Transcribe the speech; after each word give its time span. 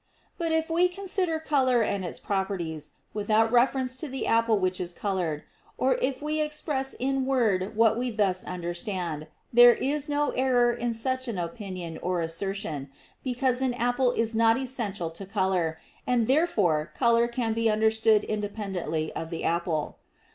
But 0.35 0.51
if 0.51 0.71
we 0.71 0.87
consider 0.89 1.39
color 1.39 1.83
and 1.83 2.03
its 2.03 2.17
properties, 2.19 2.93
without 3.13 3.51
reference 3.51 3.95
to 3.97 4.07
the 4.07 4.25
apple 4.25 4.57
which 4.57 4.81
is 4.81 4.95
colored; 4.95 5.43
or 5.77 5.93
if 6.01 6.23
we 6.23 6.41
express 6.41 6.95
in 6.95 7.27
word 7.27 7.75
what 7.77 7.99
we 7.99 8.09
thus 8.09 8.43
understand, 8.43 9.27
there 9.53 9.75
is 9.75 10.09
no 10.09 10.31
error 10.31 10.73
in 10.73 10.95
such 10.95 11.27
an 11.27 11.37
opinion 11.37 11.99
or 12.01 12.19
assertion, 12.19 12.89
because 13.23 13.61
an 13.61 13.75
apple 13.75 14.09
is 14.13 14.33
not 14.33 14.57
essential 14.57 15.11
to 15.11 15.25
color, 15.27 15.77
and 16.07 16.25
therefore 16.25 16.91
color 16.97 17.27
can 17.27 17.53
be 17.53 17.69
understood 17.69 18.23
independently 18.23 19.13
of 19.13 19.29
the 19.29 19.43
apple. 19.43 19.99